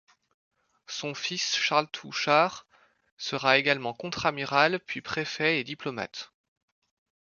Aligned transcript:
Son 0.87 1.13
fils 1.13 1.55
Charles 1.55 1.87
Touchard 1.87 2.65
sera 3.17 3.59
également 3.59 3.93
contre-amiral, 3.93 4.79
puis 4.79 4.99
préfet 5.01 5.59
et 5.59 5.63
diplomate. 5.63 6.31